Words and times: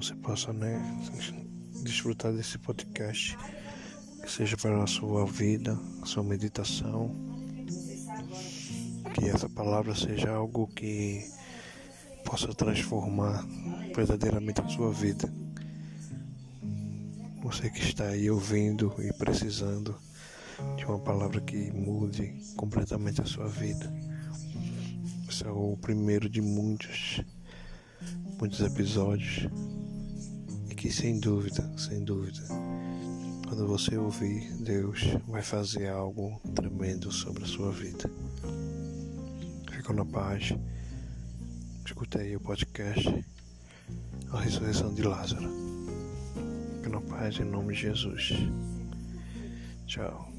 você 0.00 0.14
possa 0.14 0.52
né, 0.52 0.80
desfrutar 1.82 2.32
desse 2.32 2.56
podcast, 2.56 3.36
que 4.22 4.30
seja 4.30 4.56
para 4.56 4.80
a 4.80 4.86
sua 4.86 5.26
vida, 5.26 5.76
sua 6.04 6.22
meditação, 6.22 7.12
que 9.12 9.28
essa 9.28 9.48
palavra 9.48 9.96
seja 9.96 10.30
algo 10.30 10.68
que 10.68 11.28
possa 12.24 12.54
transformar 12.54 13.44
verdadeiramente 13.92 14.60
a 14.60 14.68
sua 14.68 14.92
vida. 14.92 15.28
Você 17.42 17.68
que 17.68 17.80
está 17.80 18.04
aí 18.04 18.30
ouvindo 18.30 18.94
e 19.00 19.12
precisando 19.14 19.98
de 20.76 20.84
uma 20.84 21.00
palavra 21.00 21.40
que 21.40 21.72
mude 21.72 22.36
completamente 22.56 23.20
a 23.20 23.24
sua 23.24 23.48
vida. 23.48 23.92
Esse 25.28 25.44
é 25.44 25.50
o 25.50 25.76
primeiro 25.76 26.28
de 26.28 26.40
muitos, 26.40 27.20
muitos 28.38 28.60
episódios. 28.60 29.48
Que 30.78 30.92
sem 30.92 31.18
dúvida, 31.18 31.68
sem 31.76 32.04
dúvida, 32.04 32.40
quando 33.48 33.66
você 33.66 33.98
ouvir, 33.98 34.48
Deus 34.62 35.00
vai 35.26 35.42
fazer 35.42 35.88
algo 35.88 36.40
tremendo 36.54 37.10
sobre 37.10 37.42
a 37.42 37.46
sua 37.48 37.72
vida. 37.72 38.08
Fica 39.72 39.92
na 39.92 40.04
paz. 40.04 40.54
Escuta 41.84 42.20
aí 42.20 42.36
o 42.36 42.40
podcast 42.40 43.12
A 44.30 44.40
Ressurreição 44.40 44.94
de 44.94 45.02
Lázaro. 45.02 45.50
Fica 46.76 46.90
na 46.90 47.00
paz 47.00 47.40
em 47.40 47.44
nome 47.44 47.74
de 47.74 47.80
Jesus. 47.80 48.34
Tchau. 49.84 50.32